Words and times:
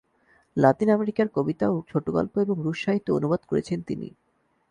লাতিন 0.57 0.89
আমেরিকার 0.89 1.27
কবিতা 1.35 1.65
ও 1.69 1.77
ছোটগল্প 1.89 2.33
এবং 2.37 2.55
রুশ 2.61 2.79
সাহিত্য 2.85 3.07
অনুবাদ 3.11 3.41
করেছেন 3.45 3.79
তিনি। 3.81 4.07